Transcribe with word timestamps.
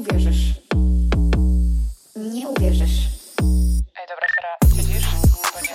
uwierzysz. 0.00 0.54
Nie 2.16 2.48
uwierzysz. 2.48 3.08
Ej, 3.96 4.06
dobra, 4.08 4.26
Sara, 4.34 4.76
siedzisz? 4.76 5.06
Bo 5.52 5.60
nie 5.60 5.74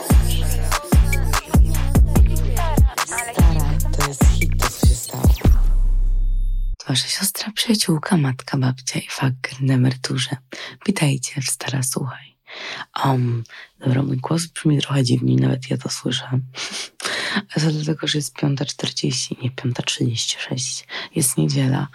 Stara, 3.33 3.77
to 3.97 4.07
jest 4.07 4.25
hit, 4.25 4.61
to 4.61 4.69
co 4.69 4.87
się 4.87 4.95
stało. 4.95 5.23
Wasza 6.87 7.07
siostra, 7.07 7.51
przyjaciółka, 7.55 8.17
matka, 8.17 8.57
babcia 8.57 8.99
i 8.99 9.07
faker 9.09 9.61
na 9.61 9.73
emeryturze. 9.73 10.37
Witajcie 10.85 11.41
w 11.41 11.45
Stara 11.45 11.83
Słuchaj. 11.83 12.35
Um, 13.05 13.43
dobra, 13.79 14.03
mój 14.03 14.17
głos 14.17 14.45
brzmi 14.45 14.81
trochę 14.81 15.03
dziwnie, 15.03 15.35
nawet 15.35 15.69
ja 15.69 15.77
to 15.77 15.89
słyszę. 15.89 16.39
A 17.35 17.59
to 17.59 17.71
dlatego, 17.71 18.07
że 18.07 18.17
jest 18.17 18.35
5.40, 18.35 19.43
nie 19.43 19.51
5.36. 19.51 20.85
Jest 21.15 21.37
niedziela, 21.37 21.87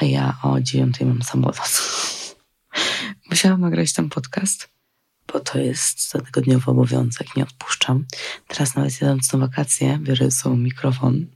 a 0.00 0.04
ja 0.04 0.38
o 0.42 0.48
9.00 0.48 1.06
mam 1.06 1.22
samolot. 1.22 1.82
Musiałam 3.30 3.60
nagrać 3.60 3.92
ten 3.92 4.08
podcast, 4.08 4.68
bo 5.32 5.40
to 5.40 5.58
jest 5.58 6.08
cotygodniowy 6.08 6.70
obowiązek, 6.70 7.36
nie 7.36 7.42
odpuszczam. 7.42 8.04
Teraz 8.48 8.76
nawet 8.76 9.00
jadąc 9.00 9.32
na 9.32 9.38
wakacje, 9.38 9.98
biorę 9.98 10.24
ze 10.24 10.30
sobą 10.30 10.56
mikrofon, 10.56 11.26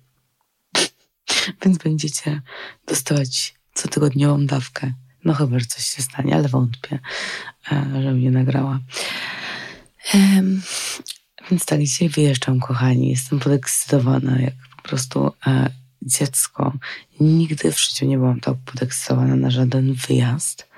więc 1.63 1.79
będziecie 1.79 2.43
dostawać 2.87 3.55
cotygodniową 3.74 4.47
dawkę. 4.47 4.93
No 5.24 5.35
chyba, 5.35 5.59
że 5.59 5.66
coś 5.66 5.85
się 5.85 6.02
stanie, 6.02 6.35
ale 6.35 6.49
wątpię, 6.49 6.99
e, 7.73 8.02
że 8.02 8.13
mnie 8.13 8.30
nagrała. 8.30 8.80
Em, 10.15 10.63
więc 11.51 11.67
tak, 11.67 11.81
dzisiaj 11.81 12.09
wyjeżdżam, 12.09 12.61
kochani. 12.61 13.09
Jestem 13.09 13.41
podekscytowana, 13.41 14.41
jak 14.41 14.55
po 14.77 14.83
prostu 14.89 15.33
e, 15.47 15.71
dziecko. 16.03 16.73
Nigdy 17.21 17.73
w 17.73 17.81
życiu 17.81 18.07
nie 18.07 18.19
byłam 18.19 18.41
tak 18.41 18.55
podekscytowana 18.65 19.37
na 19.37 19.51
żaden 19.51 19.95
wyjazd. 19.95 20.69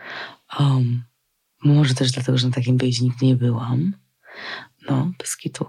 Um, 0.61 1.05
może 1.65 1.95
też 1.95 2.11
dlatego, 2.11 2.39
że 2.39 2.47
na 2.47 2.55
takim 2.55 2.79
wyjeździe 2.79 3.05
nigdy 3.05 3.27
nie 3.27 3.37
byłam. 3.37 3.93
No, 4.91 5.13
bez 5.19 5.37
kitu. 5.37 5.67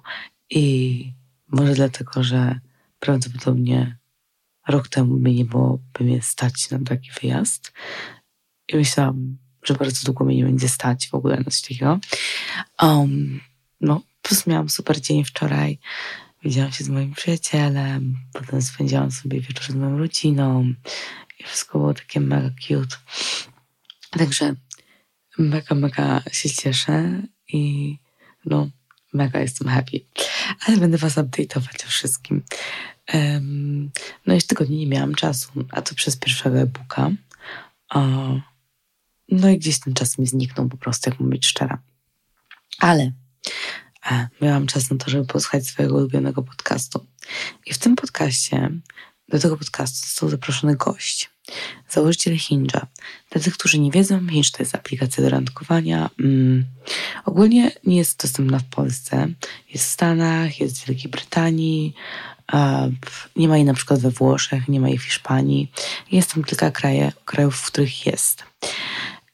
I 0.50 1.14
może 1.47 1.73
dlatego, 1.73 2.23
że 2.23 2.59
prawdopodobnie 2.99 3.97
rok 4.67 4.88
temu 4.88 5.17
by 5.17 5.33
nie 5.33 5.45
byłoby 5.45 5.83
mnie 5.99 6.22
stać 6.22 6.70
na 6.70 6.80
taki 6.80 7.09
wyjazd. 7.22 7.73
I 8.67 8.75
myślałam, 8.75 9.38
że 9.64 9.73
bardzo 9.73 10.05
długo 10.05 10.25
mnie 10.25 10.36
nie 10.36 10.44
będzie 10.44 10.70
stać 10.70 11.09
w 11.09 11.14
ogóle 11.14 11.38
na 11.38 11.44
coś 11.44 11.61
takiego. 11.61 11.99
Um, 12.81 13.42
no, 13.81 14.02
plus 14.23 14.47
miałam 14.47 14.69
super 14.69 15.02
dzień 15.02 15.25
wczoraj. 15.25 15.79
Widziałam 16.43 16.71
się 16.71 16.83
z 16.83 16.89
moim 16.89 17.13
przyjacielem, 17.13 18.17
potem 18.33 18.61
spędziłam 18.61 19.11
sobie 19.11 19.41
wieczór 19.41 19.65
z 19.65 19.75
moją 19.75 19.97
rodziną 19.97 20.73
i 21.39 21.43
wszystko 21.43 21.80
było 21.80 21.93
takie 21.93 22.19
mega 22.19 22.49
cute. 22.49 22.95
Także 24.09 24.55
mega, 25.38 25.75
mega 25.75 26.21
się 26.31 26.49
cieszę 26.49 27.21
i 27.47 27.95
no, 28.45 28.69
mega 29.13 29.39
jestem 29.39 29.67
happy. 29.67 29.99
Ale 30.67 30.77
będę 30.77 30.97
was 30.97 31.17
update'ować 31.17 31.85
o 31.85 31.87
wszystkim. 31.87 32.43
Um, 33.13 33.91
no 34.25 34.33
jeszcze 34.33 34.47
tygodnie 34.47 34.77
nie 34.77 34.87
miałam 34.87 35.15
czasu, 35.15 35.52
a 35.71 35.81
to 35.81 35.95
przez 35.95 36.17
pierwszego 36.17 36.59
e-booka. 36.59 37.11
No 39.30 39.49
i 39.49 39.58
gdzieś 39.58 39.80
ten 39.80 39.93
czas 39.93 40.17
mi 40.17 40.27
zniknął 40.27 40.69
po 40.69 40.77
prostu, 40.77 41.09
jak 41.09 41.21
być 41.21 41.47
szczera. 41.47 41.81
Ale 42.80 43.11
miałam 44.41 44.67
czas 44.67 44.89
na 44.89 44.97
to, 44.97 45.11
żeby 45.11 45.25
posłuchać 45.25 45.67
swojego 45.67 45.95
ulubionego 45.95 46.43
podcastu. 46.43 47.05
I 47.65 47.73
w 47.73 47.77
tym 47.77 47.95
podcaście, 47.95 48.69
do 49.29 49.39
tego 49.39 49.57
podcastu 49.57 50.07
został 50.07 50.29
zaproszony 50.29 50.75
gość, 50.75 51.29
założyciel 51.89 52.33
Hinge'a. 52.35 52.85
Dla 53.31 53.41
tych, 53.41 53.53
którzy 53.53 53.79
nie 53.79 53.91
wiedzą, 53.91 54.27
Hinge 54.29 54.51
to 54.51 54.63
jest 54.63 54.75
aplikacja 54.75 55.23
do 55.23 55.29
randkowania. 55.29 56.09
Mm, 56.19 56.65
ogólnie 57.25 57.71
nie 57.83 57.97
jest 57.97 58.21
dostępna 58.21 58.59
w 58.59 58.63
Polsce. 58.63 59.27
Jest 59.69 59.86
w 59.86 59.89
Stanach, 59.89 60.59
jest 60.59 60.81
w 60.81 60.87
Wielkiej 60.87 61.11
Brytanii, 61.11 61.93
e, 62.53 62.92
nie 63.36 63.47
ma 63.47 63.58
jej 63.58 63.65
na 63.65 63.73
przykład 63.73 63.99
we 63.99 64.09
Włoszech, 64.11 64.67
nie 64.67 64.80
ma 64.80 64.89
jej 64.89 64.97
w 64.97 65.03
Hiszpanii. 65.03 65.71
Jest 66.11 66.33
tam 66.33 66.43
kilka 66.43 66.71
kraje, 66.71 67.11
krajów, 67.25 67.55
w 67.55 67.67
których 67.67 68.05
jest. 68.05 68.43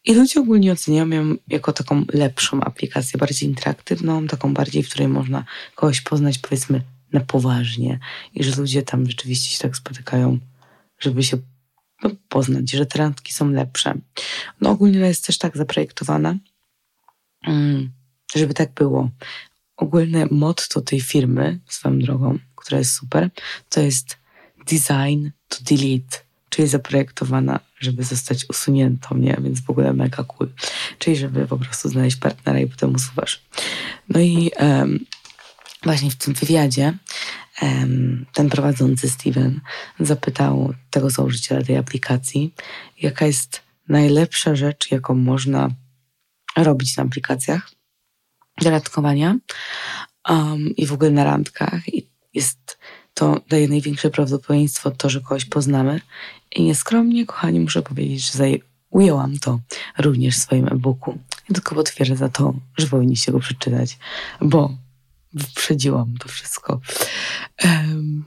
I 0.05 0.13
ludzie 0.13 0.39
ogólnie 0.39 0.71
oceniają 0.71 1.07
ją 1.07 1.35
jako 1.47 1.73
taką 1.73 2.05
lepszą 2.13 2.61
aplikację, 2.61 3.17
bardziej 3.17 3.49
interaktywną, 3.49 4.27
taką 4.27 4.53
bardziej, 4.53 4.83
w 4.83 4.89
której 4.89 5.07
można 5.07 5.45
kogoś 5.75 6.01
poznać, 6.01 6.37
powiedzmy, 6.37 6.81
na 7.13 7.19
poważnie. 7.19 7.99
I 8.33 8.43
że 8.43 8.61
ludzie 8.61 8.83
tam 8.83 9.05
rzeczywiście 9.05 9.55
się 9.55 9.59
tak 9.59 9.77
spotykają, 9.77 10.39
żeby 10.99 11.23
się 11.23 11.37
no, 12.03 12.09
poznać, 12.29 12.71
że 12.71 12.85
te 12.85 12.99
randki 12.99 13.33
są 13.33 13.49
lepsze. 13.51 13.93
No 14.61 14.69
ogólnie 14.69 14.99
jest 14.99 15.25
też 15.25 15.37
tak 15.37 15.57
zaprojektowana, 15.57 16.37
mm, 17.47 17.91
żeby 18.35 18.53
tak 18.53 18.73
było. 18.73 19.09
Ogólne 19.77 20.27
motto 20.31 20.81
tej 20.81 21.01
firmy, 21.01 21.59
swoją 21.67 21.99
drogą, 21.99 22.39
która 22.55 22.77
jest 22.77 22.93
super, 22.93 23.29
to 23.69 23.81
jest 23.81 24.17
design 24.69 25.29
to 25.47 25.57
delete, 25.63 26.28
czyli 26.49 26.67
zaprojektowana, 26.67 27.59
żeby 27.79 28.03
zostać 28.03 28.45
usuniętą, 28.49 29.17
nie? 29.17 29.37
Więc 29.41 29.61
w 29.61 29.69
ogóle 29.69 29.93
mega 29.93 30.23
cool. 30.23 30.49
Czyli 30.99 31.15
żeby 31.15 31.47
po 31.47 31.57
prostu 31.57 31.89
znaleźć 31.89 32.17
partnera 32.17 32.59
i 32.59 32.67
potem 32.67 32.95
usuwasz. 32.95 33.41
No 34.09 34.19
i 34.19 34.51
um, 34.59 35.05
właśnie 35.83 36.11
w 36.11 36.15
tym 36.15 36.33
wywiadzie 36.33 36.93
um, 37.61 38.25
ten 38.33 38.49
prowadzący 38.49 39.09
Steven 39.09 39.61
zapytał 39.99 40.73
tego 40.89 41.09
założyciela 41.09 41.61
tej 41.61 41.77
aplikacji, 41.77 42.53
jaka 43.01 43.25
jest 43.25 43.61
najlepsza 43.87 44.55
rzecz, 44.55 44.91
jaką 44.91 45.15
można 45.15 45.69
robić 46.57 46.97
na 46.97 47.03
aplikacjach 47.03 47.71
do 48.61 48.69
randkowania 48.69 49.37
um, 50.29 50.75
i 50.75 50.85
w 50.85 50.93
ogóle 50.93 51.11
na 51.11 51.23
randkach. 51.23 51.93
I 51.93 52.07
jest 52.33 52.77
to 53.13 53.41
daje 53.49 53.67
największe 53.67 54.09
prawdopodobieństwo 54.09 54.91
to, 54.91 55.09
że 55.09 55.21
kogoś 55.21 55.45
poznamy. 55.45 56.01
I 56.55 56.63
nieskromnie, 56.63 57.25
kochani, 57.25 57.59
muszę 57.59 57.81
powiedzieć, 57.81 58.31
że 58.31 58.45
ujęłam 58.89 59.37
to 59.37 59.59
również 59.97 60.35
w 60.35 60.41
swoim 60.41 60.67
e-booku. 60.67 61.17
I 61.49 61.53
tylko 61.53 61.75
potwierdza 61.75 62.29
to, 62.29 62.53
że 62.77 62.87
powinniście 62.87 63.31
go 63.31 63.39
przeczytać, 63.39 63.97
bo 64.41 64.73
wyprzedziłam 65.33 66.17
to 66.17 66.29
wszystko. 66.29 66.81
Um, 67.63 68.25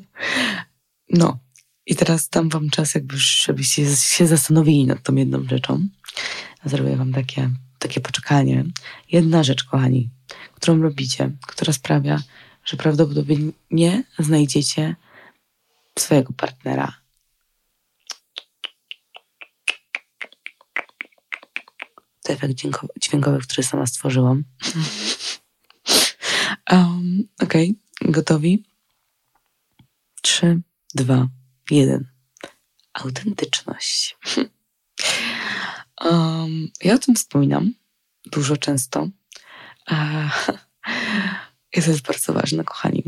no. 1.20 1.38
I 1.86 1.96
teraz 1.96 2.28
dam 2.28 2.48
wam 2.48 2.70
czas, 2.70 2.94
jakby, 2.94 3.16
żebyście 3.16 3.96
się 3.96 4.26
zastanowili 4.26 4.86
nad 4.86 5.02
tą 5.02 5.14
jedną 5.14 5.44
rzeczą. 5.44 5.88
Zrobię 6.64 6.96
wam 6.96 7.12
takie, 7.12 7.50
takie 7.78 8.00
poczekanie. 8.00 8.64
Jedna 9.12 9.42
rzecz, 9.42 9.64
kochani, 9.64 10.10
którą 10.54 10.82
robicie, 10.82 11.30
która 11.46 11.72
sprawia, 11.72 12.22
że 12.64 12.76
prawdopodobnie 12.76 13.36
nie 13.70 14.04
znajdziecie 14.18 14.96
swojego 15.98 16.32
partnera. 16.32 16.92
Efekt 22.30 22.54
dźwiękowy, 23.00 23.38
który 23.38 23.62
sama 23.62 23.86
stworzyłam. 23.86 24.44
Um, 26.72 27.28
Okej, 27.42 27.74
okay. 28.00 28.12
gotowi? 28.12 28.64
Trzy, 30.22 30.60
dwa, 30.94 31.28
jeden. 31.70 32.08
Autentyczność. 32.92 34.16
Um, 36.04 36.68
ja 36.84 36.94
o 36.94 36.98
tym 36.98 37.14
wspominam 37.14 37.74
dużo, 38.26 38.56
często. 38.56 39.08
Uh, 39.90 40.48
jest 41.76 42.02
bardzo 42.02 42.32
ważne, 42.32 42.64
kochani. 42.64 43.07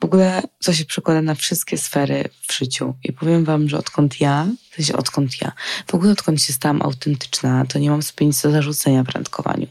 W 0.00 0.04
ogóle 0.04 0.42
to 0.64 0.72
się 0.72 0.84
przekłada 0.84 1.22
na 1.22 1.34
wszystkie 1.34 1.78
sfery 1.78 2.28
w 2.48 2.54
życiu. 2.54 2.94
I 3.04 3.12
powiem 3.12 3.44
wam, 3.44 3.68
że 3.68 3.78
odkąd 3.78 4.20
ja, 4.20 4.46
w 4.70 4.74
sensie 4.74 4.96
odkąd 4.96 5.40
ja, 5.40 5.52
w 5.86 5.94
ogóle 5.94 6.12
odkąd 6.12 6.42
się 6.42 6.52
stałam 6.52 6.82
autentyczna, 6.82 7.64
to 7.66 7.78
nie 7.78 7.90
mam 7.90 8.02
sobie 8.02 8.26
nic 8.26 8.42
do 8.42 8.50
zarzucenia 8.50 9.04
w 9.04 9.08
randkowaniu. 9.08 9.66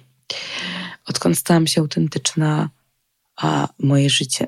Odkąd 1.05 1.37
stałam 1.37 1.67
się 1.67 1.81
autentyczna, 1.81 2.69
a 3.35 3.67
moje 3.79 4.09
życie. 4.09 4.47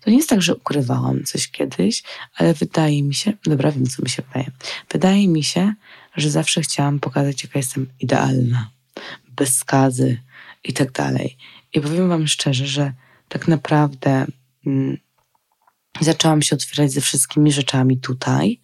To 0.00 0.10
nie 0.10 0.16
jest 0.16 0.28
tak, 0.28 0.42
że 0.42 0.54
ukrywałam 0.54 1.24
coś 1.24 1.48
kiedyś, 1.48 2.02
ale 2.36 2.54
wydaje 2.54 3.02
mi 3.02 3.14
się, 3.14 3.32
dobra, 3.44 3.72
wiem, 3.72 3.86
co 3.86 4.02
mi 4.02 4.10
się 4.10 4.22
wydaje. 4.22 4.50
Wydaje 4.90 5.28
mi 5.28 5.44
się, 5.44 5.74
że 6.16 6.30
zawsze 6.30 6.60
chciałam 6.60 7.00
pokazać, 7.00 7.44
jaka 7.44 7.58
jestem 7.58 7.86
idealna, 8.00 8.70
bez 9.36 9.56
skazy 9.56 10.20
i 10.64 10.72
tak 10.72 10.92
dalej. 10.92 11.36
I 11.74 11.80
powiem 11.80 12.08
Wam 12.08 12.28
szczerze, 12.28 12.66
że 12.66 12.92
tak 13.28 13.48
naprawdę 13.48 14.26
mm, 14.66 14.98
zaczęłam 16.00 16.42
się 16.42 16.56
otwierać 16.56 16.92
ze 16.92 17.00
wszystkimi 17.00 17.52
rzeczami 17.52 17.98
tutaj. 17.98 18.60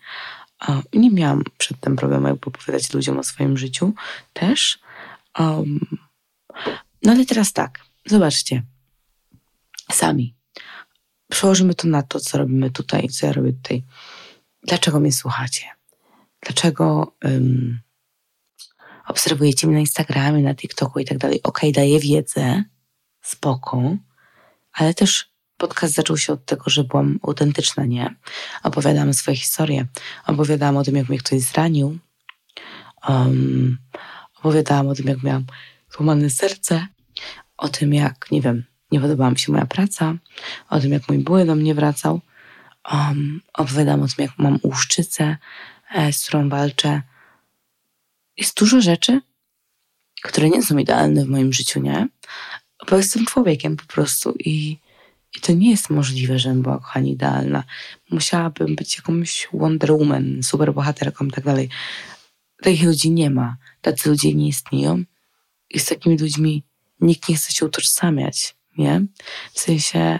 Nie 0.94 1.11
miałam 1.11 1.43
przedtem 1.58 1.96
problemu, 1.96 2.28
jakby 2.28 2.46
opowiadać 2.46 2.93
ludziom 2.94 3.19
o 3.19 3.23
swoim 3.23 3.58
życiu 3.58 3.94
też. 4.32 4.78
Um, 5.38 5.81
no 7.02 7.12
ale 7.12 7.26
teraz 7.26 7.52
tak, 7.52 7.81
zobaczcie. 8.06 8.62
Sami. 9.93 10.34
Przełożymy 11.31 11.75
to 11.75 11.88
na 11.88 12.02
to, 12.02 12.20
co 12.20 12.38
robimy 12.38 12.70
tutaj, 12.70 13.08
co 13.08 13.26
ja 13.26 13.32
robię 13.32 13.52
tutaj. 13.52 13.82
Dlaczego 14.62 15.00
mnie 15.00 15.12
słuchacie? 15.12 15.67
Dlaczego 16.40 17.12
um, 17.25 17.81
obserwujecie 19.06 19.67
mnie 19.67 19.75
na 19.75 19.81
Instagramie, 19.81 20.43
na 20.43 20.55
TikToku 20.55 21.00
i 21.00 21.05
tak 21.05 21.19
dalej. 21.19 21.40
Okej, 21.43 21.72
daję 21.72 22.00
wiedzę, 22.00 22.64
spoko, 23.22 23.96
ale 24.72 24.94
też 24.94 25.36
podcast 25.56 25.94
zaczął 25.94 26.17
się 26.17 26.32
od 26.32 26.44
tego, 26.44 26.64
że 26.67 26.85
byłam 26.85 27.19
autentyczna, 27.23 27.85
nie? 27.85 28.14
Opowiadałam 28.62 29.14
swoje 29.14 29.37
historie, 29.37 29.87
opowiadałam 30.26 30.76
o 30.76 30.85
tym, 30.85 30.97
jak 30.97 31.08
mnie 31.08 31.19
ktoś 31.19 31.41
zranił, 31.41 31.99
um, 33.08 33.79
opowiadałam 34.38 34.88
o 34.88 34.94
tym, 34.94 35.06
jak 35.06 35.23
miałam 35.23 35.44
złamane 35.91 36.31
serce, 36.31 36.87
o 37.56 37.69
tym, 37.69 37.94
jak, 37.94 38.31
nie 38.31 38.41
wiem, 38.41 38.64
nie 38.93 39.00
podobała 39.00 39.31
mi 39.31 39.38
się 39.38 39.53
moja 39.53 39.67
praca, 39.67 40.14
o 40.70 40.81
tym, 40.81 40.93
jak 40.93 41.08
mój 41.08 41.19
były 41.19 41.44
do 41.44 41.55
mnie 41.55 41.75
wracał, 41.75 42.20
um, 42.93 43.41
opowiadam 43.55 44.03
o 44.03 44.06
tym, 44.06 44.17
jak 44.19 44.38
mam 44.38 44.58
łuszczycę, 44.62 45.37
e, 45.94 46.12
z 46.12 46.25
którą 46.25 46.49
walczę. 46.49 47.03
Jest 48.37 48.58
dużo 48.58 48.81
rzeczy, 48.81 49.20
które 50.23 50.50
nie 50.50 50.62
są 50.62 50.79
idealne 50.79 51.25
w 51.25 51.29
moim 51.29 51.53
życiu, 51.53 51.81
nie? 51.81 52.08
Bo 52.91 52.97
jestem 52.97 53.26
człowiekiem 53.26 53.76
po 53.76 53.85
prostu 53.85 54.35
i, 54.38 54.79
i 55.37 55.41
to 55.41 55.53
nie 55.53 55.71
jest 55.71 55.91
możliwe, 55.91 56.38
żebym 56.38 56.62
była, 56.62 56.79
kochani, 56.79 57.12
idealna. 57.12 57.65
Musiałabym 58.11 58.77
być 58.77 58.97
jakąś 58.97 59.49
Wonder 59.53 59.93
Woman, 59.93 60.43
superbohaterką 60.43 61.25
i 61.25 61.31
tak 61.31 61.44
dalej. 61.44 61.69
Takich 62.62 62.83
ludzi 62.83 63.11
nie 63.11 63.31
ma. 63.31 63.56
Tacy 63.81 64.09
ludzie 64.09 64.35
nie 64.35 64.49
istnieją. 64.49 65.05
I 65.71 65.79
z 65.79 65.85
takimi 65.85 66.19
ludźmi 66.19 66.65
nikt 67.00 67.29
nie 67.29 67.37
chce 67.37 67.53
się 67.53 67.67
utożsamiać, 67.67 68.56
nie? 68.79 69.06
W 69.53 69.61
sensie, 69.61 70.19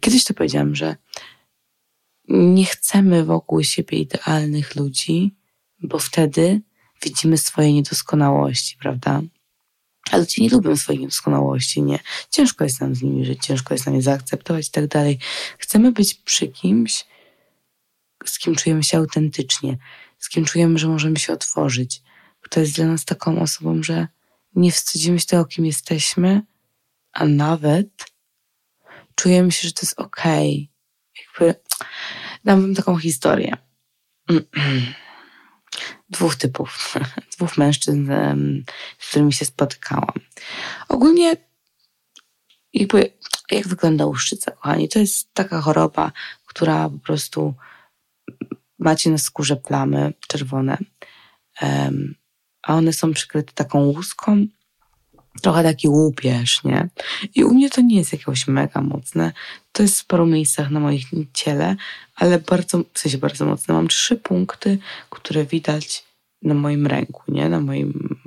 kiedyś 0.00 0.24
to 0.24 0.34
powiedziałam, 0.34 0.74
że 0.74 0.96
nie 2.28 2.64
chcemy 2.64 3.24
wokół 3.24 3.62
siebie 3.62 3.98
idealnych 3.98 4.76
ludzi, 4.76 5.34
bo 5.82 5.98
wtedy 5.98 6.60
widzimy 7.02 7.38
swoje 7.38 7.72
niedoskonałości, 7.72 8.76
prawda? 8.80 9.22
A 10.10 10.16
ludzie 10.16 10.42
nie 10.42 10.48
lubią 10.48 10.76
swoich 10.76 11.00
niedoskonałości, 11.00 11.82
nie. 11.82 11.98
Ciężko 12.30 12.64
jest 12.64 12.80
nam 12.80 12.94
z 12.94 13.02
nimi 13.02 13.24
żyć, 13.24 13.46
ciężko 13.46 13.74
jest 13.74 13.86
nam 13.86 13.94
je 13.94 14.02
zaakceptować 14.02 14.68
i 14.68 14.70
tak 14.70 14.86
dalej. 14.86 15.18
Chcemy 15.58 15.92
być 15.92 16.14
przy 16.14 16.48
kimś, 16.48 17.06
z 18.24 18.38
kim 18.38 18.54
czujemy 18.54 18.82
się 18.82 18.98
autentycznie, 18.98 19.78
z 20.18 20.28
kim 20.28 20.44
czujemy, 20.44 20.78
że 20.78 20.88
możemy 20.88 21.16
się 21.18 21.32
otworzyć, 21.32 22.02
kto 22.40 22.60
jest 22.60 22.72
dla 22.72 22.86
nas 22.86 23.04
taką 23.04 23.42
osobą, 23.42 23.82
że 23.82 24.08
nie 24.54 24.72
wstydzimy 24.72 25.20
się 25.20 25.26
tego, 25.26 25.44
kim 25.44 25.66
jesteśmy, 25.66 26.42
a 27.12 27.24
nawet 27.24 27.88
czujemy 29.14 29.52
się, 29.52 29.68
że 29.68 29.74
to 29.74 29.80
jest 29.82 30.00
okej. 30.00 30.70
Okay. 31.34 31.46
Jakby 31.46 31.60
dam 32.44 32.60
wam 32.60 32.74
taką 32.74 32.98
historię. 32.98 33.56
Dwóch 36.10 36.36
typów, 36.36 36.94
dwóch 37.36 37.56
mężczyzn, 37.56 38.12
z 38.98 39.08
którymi 39.08 39.32
się 39.32 39.44
spotykałam. 39.44 40.14
Ogólnie 40.88 41.36
jakby, 42.74 43.12
jak 43.50 43.68
wygląda 43.68 44.06
łuszczyca, 44.06 44.50
kochani? 44.50 44.88
To 44.88 44.98
jest 44.98 45.34
taka 45.34 45.60
choroba, 45.60 46.12
która 46.46 46.88
po 46.88 46.98
prostu 46.98 47.54
macie 48.78 49.10
na 49.10 49.18
skórze 49.18 49.56
plamy 49.56 50.12
czerwone, 50.28 50.78
a 52.62 52.74
one 52.74 52.92
są 52.92 53.12
przykryte 53.12 53.52
taką 53.52 53.80
łuską, 53.80 54.46
trochę 55.42 55.62
taki 55.62 55.88
łupież, 55.88 56.64
nie? 56.64 56.88
I 57.34 57.44
u 57.44 57.54
mnie 57.54 57.70
to 57.70 57.80
nie 57.80 57.96
jest 57.96 58.12
jakoś 58.12 58.48
mega 58.48 58.80
mocne. 58.80 59.32
To 59.72 59.82
jest 59.82 60.00
w 60.00 60.04
paru 60.04 60.26
miejscach 60.26 60.70
na 60.70 60.80
moim 60.80 61.26
ciele, 61.32 61.76
ale 62.14 62.38
bardzo, 62.38 62.84
w 62.94 62.98
sensie 62.98 63.18
bardzo 63.18 63.46
mocne. 63.46 63.74
Mam 63.74 63.88
trzy 63.88 64.16
punkty, 64.16 64.78
które 65.10 65.44
widać 65.44 66.04
na 66.42 66.54
moim 66.54 66.86
ręku, 66.86 67.22
nie? 67.28 67.48
Na 67.48 67.60
moim 67.60 68.18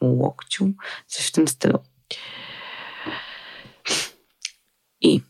łokciu, 0.00 0.72
coś 1.06 1.26
w 1.26 1.32
tym 1.32 1.48
stylu. 1.48 1.78
I 5.00 5.20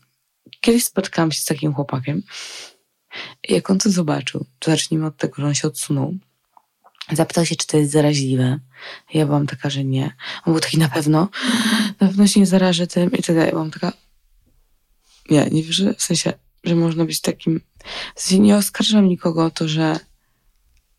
kiedyś 0.61 0.83
spotkałam 0.83 1.31
się 1.31 1.41
z 1.41 1.45
takim 1.45 1.73
chłopakiem. 1.73 2.23
Jak 3.49 3.69
on 3.69 3.79
to 3.79 3.89
zobaczył, 3.89 4.45
to 4.59 4.71
zacznijmy 4.71 5.05
od 5.05 5.17
tego, 5.17 5.35
że 5.37 5.47
on 5.47 5.55
się 5.55 5.67
odsunął 5.67 6.13
Zapytał 7.11 7.45
się, 7.45 7.55
czy 7.55 7.67
to 7.67 7.77
jest 7.77 7.91
zaraźliwe. 7.91 8.59
Ja 9.13 9.25
byłam 9.25 9.47
taka, 9.47 9.69
że 9.69 9.83
nie. 9.83 10.15
On 10.45 10.53
był 10.53 10.59
taki 10.59 10.77
na 10.77 10.89
pewno, 10.89 11.29
na 11.99 12.07
pewno 12.07 12.27
się 12.27 12.39
nie 12.39 12.45
zarażę 12.45 12.87
tym 12.87 13.11
i 13.11 13.23
tak 13.23 13.35
dalej. 13.35 13.51
Byłam 13.51 13.71
taka, 13.71 13.93
nie, 15.29 15.49
nie 15.51 15.63
wierzę, 15.63 15.93
w 15.97 16.01
sensie, 16.01 16.33
że 16.63 16.75
można 16.75 17.05
być 17.05 17.21
takim, 17.21 17.61
w 18.15 18.21
sensie 18.21 18.39
nie 18.39 18.55
oskarżam 18.55 19.07
nikogo 19.07 19.45
o 19.45 19.51
to, 19.51 19.67
że 19.67 19.99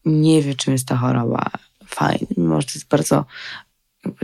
nie 0.05 0.43
wie, 0.43 0.55
czym 0.55 0.73
jest 0.73 0.89
ta 0.89 0.97
choroba. 0.97 1.51
Fajnie, 1.87 2.27
mimo 2.37 2.61
że 2.61 2.67
to 2.67 2.73
jest 2.75 2.89
bardzo, 2.89 3.25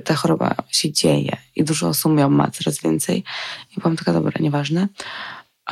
ta 0.04 0.14
choroba 0.14 0.54
się 0.70 0.92
dzieje 0.92 1.36
i 1.56 1.64
dużo 1.64 1.88
osób 1.88 2.18
ją 2.18 2.30
ma 2.30 2.50
coraz 2.50 2.80
więcej. 2.80 3.24
I 3.76 3.80
byłam 3.80 3.96
taka, 3.96 4.12
dobra, 4.12 4.32
nieważne. 4.40 4.88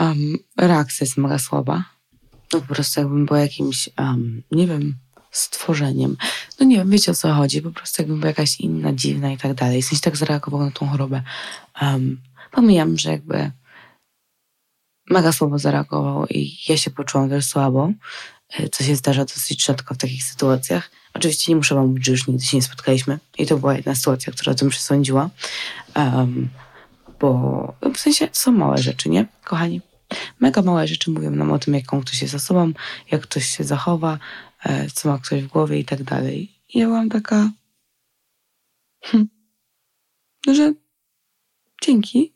Um, 0.00 0.38
reakcja 0.56 1.05
jest 1.05 1.17
mega 1.17 1.38
słaba. 1.38 1.85
No 2.53 2.61
po 2.61 2.75
prostu 2.75 3.00
jakbym 3.00 3.26
była 3.26 3.41
jakimś, 3.41 3.88
um, 3.99 4.43
nie 4.53 4.67
wiem, 4.67 4.94
stworzeniem. 5.31 6.17
No 6.61 6.67
nie 6.67 6.76
wiem, 6.76 6.91
wiecie 6.91 7.12
o 7.12 7.15
co 7.15 7.35
chodzi, 7.35 7.62
po 7.62 7.71
prostu 7.71 8.03
jakby 8.03 8.17
była 8.17 8.29
jakaś 8.29 8.61
inna, 8.61 8.93
dziwna 8.93 9.33
i 9.33 9.38
tak 9.38 9.55
dalej. 9.55 9.83
W 9.83 9.85
sensie 9.85 10.03
tak 10.03 10.17
zareagował 10.17 10.61
na 10.61 10.71
tą 10.71 10.88
chorobę. 10.88 11.23
Um, 11.83 12.21
pomijam, 12.50 12.99
że 12.99 13.11
jakby 13.11 13.50
mega 15.11 15.33
słabo 15.33 15.59
zareagował 15.59 16.27
i 16.27 16.59
ja 16.69 16.77
się 16.77 16.91
poczułam 16.91 17.29
też 17.29 17.47
słabo, 17.47 17.93
e, 18.59 18.69
co 18.69 18.85
się 18.85 18.97
zdarza 18.97 19.25
dosyć 19.25 19.65
rzadko 19.65 19.95
w 19.95 19.99
takich 19.99 20.25
sytuacjach. 20.25 20.91
Oczywiście 21.15 21.53
nie 21.53 21.57
muszę 21.57 21.75
wam 21.75 21.87
mówić, 21.87 22.07
że 22.07 22.12
już 22.12 22.27
nigdy 22.27 22.45
się 22.45 22.57
nie 22.57 22.62
spotkaliśmy 22.62 23.19
i 23.39 23.47
to 23.47 23.57
była 23.57 23.75
jedna 23.75 23.95
sytuacja, 23.95 24.33
która 24.33 24.53
o 24.53 24.55
tym 24.55 24.69
przesądziła, 24.69 25.31
um, 25.97 26.49
bo 27.21 27.75
w 27.95 27.99
sensie 27.99 28.29
są 28.33 28.53
małe 28.53 28.79
rzeczy, 28.79 29.09
nie, 29.09 29.27
kochani? 29.45 29.81
Mega 30.41 30.62
małe 30.62 30.89
rzeczy 30.89 31.11
mówią 31.11 31.31
nam 31.31 31.53
o 31.53 31.59
tym, 31.59 31.75
jaką 31.75 32.01
ktoś 32.01 32.23
jest 32.23 32.35
osobą, 32.35 32.73
jak 33.11 33.23
ktoś 33.23 33.47
się 33.47 33.65
zachowa, 33.65 34.19
E, 34.65 34.91
co 34.91 35.09
ma 35.09 35.19
ktoś 35.19 35.43
w 35.43 35.47
głowie 35.47 35.79
i 35.79 35.85
tak 35.85 36.03
dalej. 36.03 36.53
I 36.69 36.79
ja 36.79 36.87
byłam 36.87 37.09
taka, 37.09 37.51
hm, 39.05 39.29
no, 40.47 40.55
że 40.55 40.75
dzięki. 41.83 42.35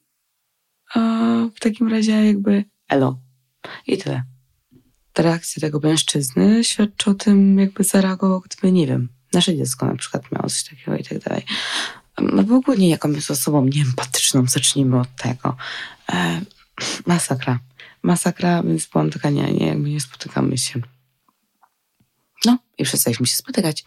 W 1.57 1.61
takim 1.61 1.89
razie 1.89 2.27
jakby 2.27 2.65
elo. 2.89 3.19
I 3.87 3.99
tyle. 3.99 4.23
Reakcja 5.19 5.61
tego 5.61 5.81
mężczyzny 5.83 6.65
świadczy 6.65 7.11
o 7.11 7.15
tym, 7.15 7.59
jakby 7.59 7.85
zareagował, 7.85 8.41
gdyby, 8.41 8.73
nie 8.73 8.87
wiem, 8.87 9.09
nasze 9.33 9.57
dziecko 9.57 9.87
na 9.87 9.97
przykład 9.97 10.33
miało 10.33 10.49
coś 10.49 10.65
takiego 10.65 10.97
i 10.97 11.05
tak 11.05 11.19
dalej. 11.19 11.43
No 12.21 12.43
w 12.43 12.53
ogóle 12.53 12.77
jaką 12.77 13.11
jest 13.11 13.31
osobą 13.31 13.65
nieempatyczną, 13.65 14.47
zacznijmy 14.47 15.01
od 15.01 15.17
tego. 15.17 15.57
E, 16.13 16.41
masakra. 17.07 17.59
Masakra, 18.03 18.63
więc 18.63 18.87
byłam 18.87 19.11
taka, 19.11 19.31
nie, 19.31 19.53
nie, 19.53 19.67
jakby 19.67 19.91
nie 19.91 20.01
spotykamy 20.01 20.59
się. 20.59 20.81
No 22.45 22.59
i 22.79 22.85
przestaliśmy 22.85 23.27
się 23.27 23.37
spotykać. 23.37 23.85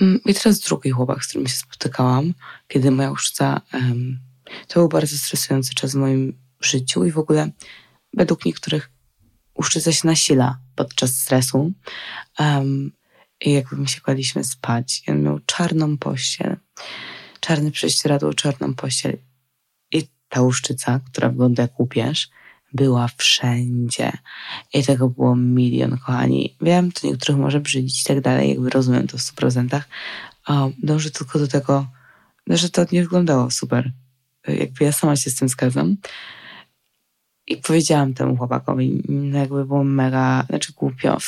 Mm, 0.00 0.20
I 0.26 0.34
teraz 0.34 0.60
drugi 0.60 0.90
chłopak, 0.90 1.24
z 1.24 1.28
którym 1.28 1.46
się 1.46 1.56
spotykałam, 1.56 2.34
kiedy 2.68 2.90
moja 2.90 3.10
uszca, 3.10 3.60
um, 3.72 4.18
to 4.68 4.80
był 4.80 4.88
bardzo 4.88 5.16
stresujący 5.18 5.74
czas 5.74 5.92
w 5.92 5.94
moim 5.94 6.38
życiu 6.60 7.04
i 7.04 7.10
w 7.10 7.18
ogóle 7.18 7.50
według 8.12 8.44
niektórych 8.44 8.90
uszczyca 9.54 9.92
się 9.92 10.08
nasila 10.08 10.58
podczas 10.74 11.16
stresu. 11.16 11.72
Um, 12.38 12.92
I 13.40 13.52
jakby 13.52 13.76
my 13.76 13.88
się 13.88 14.00
kładliśmy 14.00 14.44
spać, 14.44 15.02
i 15.06 15.10
on 15.10 15.22
miał 15.22 15.38
czarną 15.46 15.98
pościel, 15.98 16.56
czarne 17.40 17.70
prześcieradło, 17.70 18.34
czarną 18.34 18.74
pościel. 18.74 19.16
I 19.92 20.08
ta 20.28 20.42
uszczyca, 20.42 21.00
która 21.06 21.28
wygląda 21.28 21.62
jak 21.62 21.80
łupież, 21.80 22.30
była 22.72 23.08
wszędzie. 23.16 24.12
I 24.74 24.84
tego 24.84 25.08
było 25.08 25.36
milion, 25.36 25.98
kochani. 25.98 26.56
Wiem, 26.60 26.92
to 26.92 27.06
niektórych 27.06 27.40
może 27.40 27.60
brzydzić 27.60 28.00
i 28.00 28.04
tak 28.04 28.20
dalej, 28.20 28.48
jakby 28.48 28.70
rozumiem 28.70 29.06
to 29.06 29.18
w 29.18 29.20
100%. 29.20 29.80
Um, 30.48 30.72
dążę 30.82 31.10
tylko 31.10 31.38
do 31.38 31.48
tego, 31.48 31.86
że 32.46 32.70
to 32.70 32.86
nie 32.92 33.02
wyglądało 33.02 33.50
super. 33.50 33.92
Jakby 34.48 34.84
ja 34.84 34.92
sama 34.92 35.16
się 35.16 35.30
z 35.30 35.34
tym 35.34 35.48
zgadzam. 35.48 35.96
I 37.46 37.56
powiedziałam 37.56 38.14
temu 38.14 38.36
chłopakowi, 38.36 39.02
no 39.08 39.38
jakby 39.38 39.64
było 39.64 39.84
mega, 39.84 40.46
znaczy 40.48 40.72
głupio. 40.72 41.18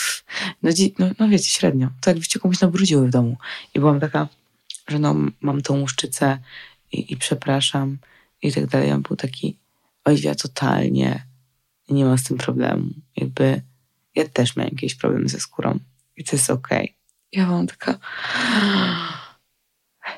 No, 0.62 0.70
no, 0.99 1.06
no 1.18 1.28
wiecie, 1.28 1.49
średnio. 1.49 1.88
To 2.00 2.11
jakby 2.11 2.26
cię 2.26 2.40
komuś 2.40 2.61
nabrudziły 2.61 3.06
w 3.06 3.11
domu. 3.11 3.37
I 3.75 3.80
byłam 3.80 4.00
taka, 4.00 4.28
że 4.88 4.99
no 4.99 5.14
mam 5.40 5.62
tą 5.62 5.80
łuszczycę 5.80 6.38
i, 6.92 7.12
i 7.12 7.16
przepraszam 7.16 7.99
i 8.42 8.52
tak 8.52 8.66
dalej. 8.66 8.92
On 8.92 9.02
był 9.02 9.16
taki, 9.16 9.56
ja 10.06 10.35
totalnie 10.35 11.26
nie 11.88 12.04
ma 12.04 12.16
z 12.16 12.23
tym 12.23 12.38
problemu. 12.38 12.90
Jakby 13.16 13.62
ja 14.14 14.28
też 14.28 14.56
miałam 14.56 14.73
jakieś 14.73 14.94
problemy 14.94 15.28
ze 15.28 15.40
skórą 15.40 15.78
i 16.16 16.25
to 16.25 16.37
jest 16.37 16.50
okej. 16.50 16.85
Okay. 16.85 16.94
Ja 17.32 17.46
mam 17.46 17.66
taka 17.66 17.99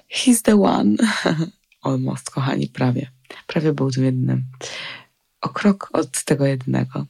he's 0.09 0.43
the 0.43 0.63
one. 0.63 0.97
Almost, 1.89 2.31
kochani, 2.31 2.69
prawie. 2.69 3.11
Prawie 3.47 3.73
był 3.73 3.91
tym 3.91 4.05
jedynym. 4.05 4.45
O 5.41 5.49
krok 5.49 5.91
od 5.93 6.25
tego 6.25 6.47
jednego. 6.47 7.07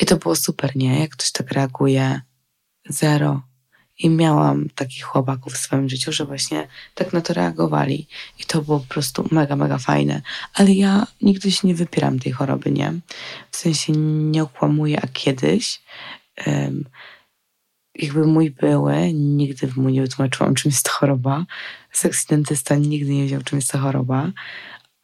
I 0.00 0.06
to 0.06 0.16
było 0.16 0.36
super, 0.36 0.76
nie? 0.76 1.00
Jak 1.00 1.10
ktoś 1.10 1.32
tak 1.32 1.50
reaguje, 1.52 2.20
zero. 2.88 3.42
I 3.98 4.10
miałam 4.10 4.68
takich 4.74 5.04
chłopaków 5.04 5.52
w 5.52 5.58
swoim 5.58 5.88
życiu, 5.88 6.12
że 6.12 6.24
właśnie 6.24 6.68
tak 6.94 7.12
na 7.12 7.20
to 7.20 7.34
reagowali. 7.34 8.08
I 8.38 8.44
to 8.44 8.62
było 8.62 8.80
po 8.80 8.86
prostu 8.86 9.28
mega, 9.30 9.56
mega 9.56 9.78
fajne. 9.78 10.22
Ale 10.54 10.72
ja 10.72 11.06
nigdy 11.22 11.52
się 11.52 11.68
nie 11.68 11.74
wypieram 11.74 12.18
tej 12.18 12.32
choroby, 12.32 12.70
nie? 12.70 12.92
W 13.50 13.56
sensie 13.56 13.92
nie 13.92 14.42
okłamuję, 14.42 15.00
a 15.02 15.06
kiedyś 15.06 15.82
um, 16.46 16.84
jakby 17.94 18.26
mój 18.26 18.50
były 18.50 19.12
nigdy 19.12 19.68
mu 19.76 19.88
nie 19.88 20.02
wytłumaczyłam, 20.02 20.54
czym 20.54 20.70
jest 20.70 20.84
to 20.84 20.92
choroba. 20.92 21.46
Seksdentysta 21.92 22.76
nigdy 22.76 23.14
nie 23.14 23.22
wiedział, 23.22 23.42
czym 23.42 23.58
jest 23.58 23.70
to 23.70 23.78
choroba. 23.78 24.32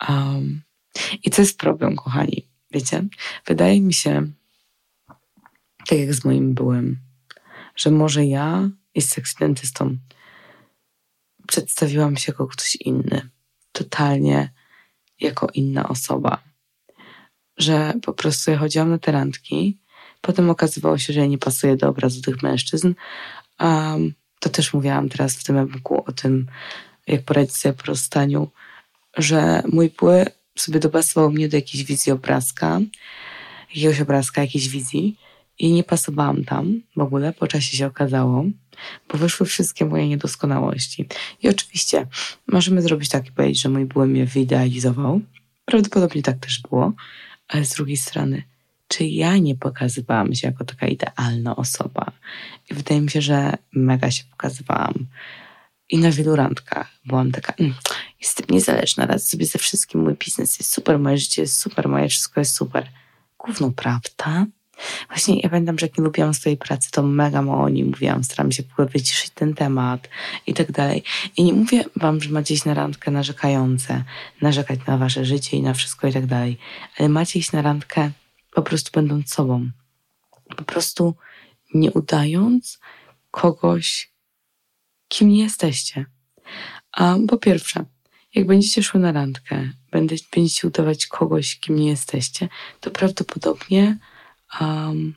Um, 0.08 0.62
I 1.24 1.30
to 1.30 1.42
jest 1.42 1.58
problem, 1.58 1.96
kochani. 1.96 2.46
Wiecie? 2.70 3.04
Wydaje 3.46 3.80
mi 3.80 3.94
się, 3.94 4.30
tak 5.86 5.98
jak 5.98 6.14
z 6.14 6.24
moim 6.24 6.54
byłem, 6.54 6.98
że 7.76 7.90
może 7.90 8.24
ja 8.24 8.70
i 8.94 9.02
z 9.02 9.08
seksydentystą 9.08 9.96
przedstawiłam 11.48 12.16
się 12.16 12.32
jako 12.32 12.46
ktoś 12.46 12.76
inny. 12.76 13.30
Totalnie 13.72 14.52
jako 15.20 15.46
inna 15.54 15.88
osoba. 15.88 16.42
Że 17.56 17.92
po 18.02 18.12
prostu 18.12 18.50
ja 18.50 18.58
chodziłam 18.58 18.90
na 18.90 18.98
te 18.98 19.12
randki, 19.12 19.78
potem 20.20 20.50
okazywało 20.50 20.98
się, 20.98 21.12
że 21.12 21.20
ja 21.20 21.26
nie 21.26 21.38
pasuję 21.38 21.76
do 21.76 21.88
obrazu 21.88 22.22
tych 22.22 22.42
mężczyzn. 22.42 22.94
Um, 23.60 24.14
to 24.40 24.48
też 24.48 24.74
mówiłam 24.74 25.08
teraz 25.08 25.36
w 25.36 25.44
tym 25.44 25.58
e-booku 25.58 26.04
o 26.06 26.12
tym, 26.12 26.46
jak 27.06 27.22
poradzić 27.22 27.56
sobie 27.56 27.72
po 27.72 27.86
rozstaniu, 27.86 28.48
że 29.16 29.62
mój 29.72 29.90
były 29.98 30.26
sobie 30.58 30.80
dopasował 30.80 31.30
mnie 31.30 31.48
do 31.48 31.56
jakiejś 31.56 31.84
wizji 31.84 32.12
obrazka, 32.12 32.80
jakiegoś 33.74 34.00
obrazka, 34.00 34.42
jakiejś 34.42 34.68
wizji 34.68 35.16
i 35.58 35.72
nie 35.72 35.84
pasowałam 35.84 36.44
tam 36.44 36.80
w 36.96 37.00
ogóle, 37.00 37.32
po 37.32 37.46
czasie 37.46 37.76
się 37.76 37.86
okazało, 37.86 38.44
bo 39.08 39.18
wyszły 39.18 39.46
wszystkie 39.46 39.84
moje 39.84 40.08
niedoskonałości. 40.08 41.08
I 41.42 41.48
oczywiście 41.48 42.06
możemy 42.46 42.82
zrobić 42.82 43.08
tak 43.08 43.26
i 43.26 43.32
powiedzieć, 43.32 43.62
że 43.62 43.68
mój 43.68 43.84
były 43.84 44.06
mnie 44.06 44.26
wyidealizował. 44.26 45.20
Prawdopodobnie 45.64 46.22
tak 46.22 46.38
też 46.38 46.60
było, 46.70 46.92
ale 47.48 47.64
z 47.64 47.74
drugiej 47.74 47.96
strony, 47.96 48.42
czy 48.90 49.04
ja 49.04 49.36
nie 49.36 49.54
pokazywałam 49.54 50.34
się 50.34 50.46
jako 50.46 50.64
taka 50.64 50.86
idealna 50.86 51.56
osoba? 51.56 52.12
I 52.70 52.74
wydaje 52.74 53.00
mi 53.00 53.10
się, 53.10 53.22
że 53.22 53.56
mega 53.72 54.10
się 54.10 54.24
pokazywałam. 54.30 54.94
I 55.90 55.98
na 55.98 56.10
wielu 56.10 56.36
randkach 56.36 56.90
byłam 57.04 57.32
taka, 57.32 57.52
mm, 57.52 57.74
jestem 58.20 58.46
niezależna, 58.50 59.06
radzę 59.06 59.24
sobie 59.24 59.46
ze 59.46 59.58
wszystkim, 59.58 60.00
mój 60.00 60.14
biznes 60.14 60.58
jest 60.58 60.72
super, 60.72 60.98
moje 60.98 61.18
życie 61.18 61.42
jest 61.42 61.58
super, 61.58 61.88
moje 61.88 62.08
wszystko 62.08 62.40
jest 62.40 62.54
super. 62.54 62.86
Główną 63.38 63.72
prawda? 63.72 64.46
Właśnie 65.08 65.40
ja 65.40 65.48
pamiętam, 65.48 65.78
że 65.78 65.86
jak 65.86 65.98
nie 65.98 66.04
lubiłam 66.04 66.34
swojej 66.34 66.56
pracy, 66.56 66.90
to 66.90 67.02
mega 67.02 67.42
mało 67.42 67.62
o 67.62 67.68
niej 67.68 67.84
mówiłam, 67.84 68.24
staram 68.24 68.52
się 68.52 68.62
wyciszyć 68.78 69.30
ten 69.30 69.54
temat 69.54 70.08
i 70.46 70.54
tak 70.54 70.72
dalej. 70.72 71.02
I 71.36 71.44
nie 71.44 71.52
mówię 71.52 71.84
wam, 71.96 72.20
że 72.20 72.30
macie 72.30 72.54
iść 72.54 72.64
na 72.64 72.74
randkę 72.74 73.10
narzekające, 73.10 74.04
narzekać 74.42 74.80
na 74.86 74.98
wasze 74.98 75.24
życie 75.24 75.56
i 75.56 75.62
na 75.62 75.74
wszystko 75.74 76.08
i 76.08 76.12
tak 76.12 76.26
dalej, 76.26 76.58
ale 76.98 77.08
macie 77.08 77.38
iść 77.38 77.52
na 77.52 77.62
randkę 77.62 78.10
po 78.50 78.62
prostu 78.62 78.90
będąc 78.94 79.34
sobą. 79.34 79.70
Po 80.56 80.64
prostu 80.64 81.16
nie 81.74 81.92
udając 81.92 82.80
kogoś, 83.30 84.12
kim 85.08 85.28
nie 85.28 85.42
jesteście. 85.42 86.06
A 86.92 87.16
po 87.28 87.38
pierwsze, 87.38 87.84
jak 88.34 88.46
będziecie 88.46 88.82
szły 88.82 89.00
na 89.00 89.12
randkę, 89.12 89.70
będziecie 90.32 90.68
udawać 90.68 91.06
kogoś, 91.06 91.58
kim 91.58 91.76
nie 91.76 91.88
jesteście, 91.88 92.48
to 92.80 92.90
prawdopodobnie, 92.90 93.98
um, 94.60 95.14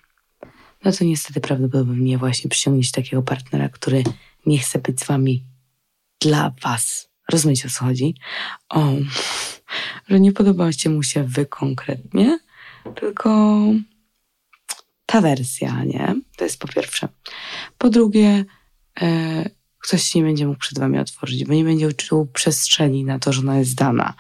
no 0.83 0.91
to 0.91 1.05
niestety 1.05 1.41
prawdopodobnie 1.41 2.17
właśnie 2.17 2.49
przyciągniecie 2.49 2.91
takiego 2.91 3.21
partnera, 3.21 3.69
który 3.69 4.03
nie 4.45 4.59
chce 4.59 4.79
być 4.79 4.99
z 4.99 5.07
wami 5.07 5.43
dla 6.21 6.53
was. 6.61 7.09
Rozumiecie 7.31 7.67
o 7.67 7.71
co 7.71 7.85
chodzi? 7.85 8.15
Um, 8.75 9.09
że 10.07 10.19
nie 10.19 10.31
podobacie 10.31 10.89
mu 10.89 11.03
się 11.03 11.23
wy 11.23 11.45
konkretnie, 11.45 12.39
tylko 12.95 13.59
ta 15.05 15.21
wersja, 15.21 15.83
nie? 15.83 16.15
To 16.37 16.43
jest 16.43 16.59
po 16.59 16.67
pierwsze. 16.67 17.07
Po 17.77 17.89
drugie, 17.89 18.45
e, 19.01 19.49
ktoś 19.79 20.03
się 20.03 20.19
nie 20.19 20.25
będzie 20.25 20.47
mógł 20.47 20.59
przed 20.59 20.79
wami 20.79 20.99
otworzyć, 20.99 21.45
bo 21.45 21.53
nie 21.53 21.63
będzie 21.63 21.93
czuł 21.93 22.25
przestrzeni 22.25 23.03
na 23.03 23.19
to, 23.19 23.33
że 23.33 23.41
ona 23.41 23.59
jest 23.59 23.75
dana. 23.75 24.13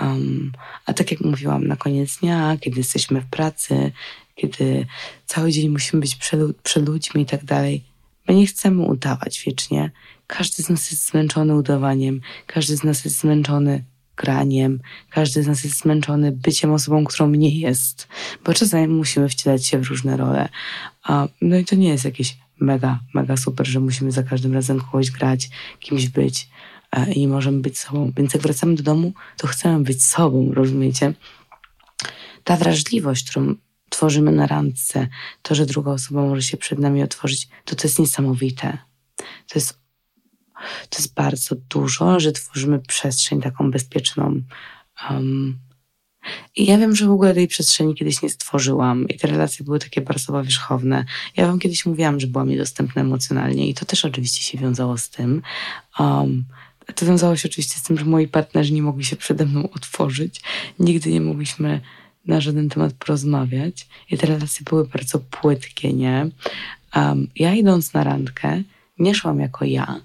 Um, 0.00 0.52
a 0.86 0.92
tak 0.92 1.10
jak 1.10 1.20
mówiłam, 1.20 1.66
na 1.66 1.76
koniec 1.76 2.18
dnia, 2.18 2.56
kiedy 2.60 2.78
jesteśmy 2.78 3.20
w 3.20 3.26
pracy, 3.26 3.92
kiedy 4.34 4.86
cały 5.26 5.52
dzień 5.52 5.68
musimy 5.68 6.00
być 6.00 6.16
przed, 6.16 6.40
przed 6.62 6.88
ludźmi 6.88 7.22
i 7.22 7.26
tak 7.26 7.44
dalej, 7.44 7.84
my 8.28 8.34
nie 8.34 8.46
chcemy 8.46 8.82
udawać 8.82 9.42
wiecznie. 9.46 9.90
Każdy 10.26 10.62
z 10.62 10.68
nas 10.68 10.90
jest 10.90 11.08
zmęczony 11.10 11.54
udawaniem, 11.54 12.20
każdy 12.46 12.76
z 12.76 12.84
nas 12.84 13.04
jest 13.04 13.18
zmęczony 13.18 13.84
graniem, 14.18 14.80
każdy 15.10 15.42
z 15.42 15.46
nas 15.46 15.64
jest 15.64 15.80
zmęczony 15.80 16.32
byciem 16.32 16.72
osobą, 16.72 17.04
którą 17.04 17.30
nie 17.30 17.58
jest, 17.58 18.08
bo 18.44 18.54
czasami 18.54 18.88
musimy 18.88 19.28
wcielać 19.28 19.66
się 19.66 19.78
w 19.78 19.88
różne 19.88 20.16
role. 20.16 20.48
No 21.40 21.56
i 21.56 21.64
to 21.64 21.76
nie 21.76 21.88
jest 21.88 22.04
jakieś 22.04 22.36
mega, 22.60 23.00
mega 23.14 23.36
super, 23.36 23.66
że 23.66 23.80
musimy 23.80 24.12
za 24.12 24.22
każdym 24.22 24.54
razem 24.54 24.80
kogoś 24.80 25.10
grać, 25.10 25.50
kimś 25.80 26.08
być 26.08 26.48
e, 26.92 27.12
i 27.12 27.28
możemy 27.28 27.60
być 27.60 27.78
sobą. 27.78 28.12
Więc 28.16 28.34
jak 28.34 28.42
wracamy 28.42 28.74
do 28.74 28.82
domu, 28.82 29.12
to 29.36 29.46
chcemy 29.46 29.84
być 29.84 30.04
sobą, 30.04 30.50
rozumiecie? 30.54 31.14
Ta 32.44 32.56
wrażliwość, 32.56 33.30
którą 33.30 33.54
tworzymy 33.88 34.32
na 34.32 34.46
randce, 34.46 35.08
to, 35.42 35.54
że 35.54 35.66
druga 35.66 35.92
osoba 35.92 36.22
może 36.22 36.42
się 36.42 36.56
przed 36.56 36.78
nami 36.78 37.02
otworzyć, 37.02 37.48
to 37.64 37.76
to 37.76 37.88
jest 37.88 37.98
niesamowite. 37.98 38.78
To 39.16 39.54
jest, 39.54 39.78
to 40.90 40.98
jest 40.98 41.14
bardzo 41.14 41.56
dużo, 41.68 42.20
że 42.20 42.32
tworzymy 42.32 42.78
przestrzeń 42.78 43.40
taką 43.40 43.70
bezpieczną. 43.70 44.40
Um, 45.10 45.58
i 46.56 46.66
ja 46.66 46.78
wiem, 46.78 46.96
że 46.96 47.06
w 47.06 47.10
ogóle 47.10 47.34
tej 47.34 47.48
przestrzeni 47.48 47.94
kiedyś 47.94 48.22
nie 48.22 48.30
stworzyłam 48.30 49.08
i 49.08 49.18
te 49.18 49.28
relacje 49.28 49.64
były 49.64 49.78
takie 49.78 50.00
bardzo 50.00 50.32
powierzchowne. 50.32 51.04
Ja 51.36 51.46
wam 51.46 51.58
kiedyś 51.58 51.86
mówiłam, 51.86 52.20
że 52.20 52.26
byłam 52.26 52.48
niedostępna 52.48 53.02
emocjonalnie 53.02 53.68
i 53.68 53.74
to 53.74 53.84
też 53.84 54.04
oczywiście 54.04 54.42
się 54.42 54.58
wiązało 54.58 54.98
z 54.98 55.10
tym. 55.10 55.42
Um, 55.98 56.44
to 56.94 57.06
wiązało 57.06 57.36
się 57.36 57.48
oczywiście 57.48 57.78
z 57.78 57.82
tym, 57.82 57.98
że 57.98 58.04
moi 58.04 58.28
partnerzy 58.28 58.72
nie 58.72 58.82
mogli 58.82 59.04
się 59.04 59.16
przede 59.16 59.46
mną 59.46 59.70
otworzyć. 59.70 60.40
Nigdy 60.78 61.10
nie 61.10 61.20
mogliśmy 61.20 61.80
na 62.26 62.40
żaden 62.40 62.68
temat 62.68 62.92
porozmawiać 62.92 63.88
i 64.10 64.18
te 64.18 64.26
relacje 64.26 64.64
były 64.70 64.84
bardzo 64.88 65.18
płytkie, 65.18 65.92
nie? 65.92 66.30
Um, 66.96 67.28
ja 67.36 67.54
idąc 67.54 67.94
na 67.94 68.04
randkę, 68.04 68.62
nie 68.98 69.14
szłam 69.14 69.40
jako 69.40 69.64
ja, 69.64 70.00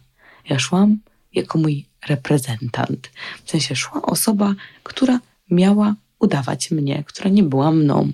ja 0.50 0.59
szłam 0.59 0.97
jako 1.33 1.57
mój 1.57 1.85
reprezentant. 2.07 3.12
W 3.43 3.50
sensie 3.51 3.75
szła 3.75 4.01
osoba, 4.01 4.53
która 4.83 5.19
miała 5.50 5.95
udawać 6.19 6.71
mnie, 6.71 7.03
która 7.03 7.29
nie 7.29 7.43
była 7.43 7.71
mną. 7.71 8.12